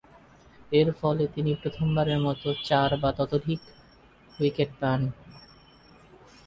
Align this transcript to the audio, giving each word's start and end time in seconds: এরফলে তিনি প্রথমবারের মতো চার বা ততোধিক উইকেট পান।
এরফলে 0.71 1.25
তিনি 1.35 1.51
প্রথমবারের 1.61 2.19
মতো 2.19 2.47
চার 2.63 2.89
বা 3.01 3.09
ততোধিক 3.17 3.61
উইকেট 4.39 4.71
পান। 4.79 4.99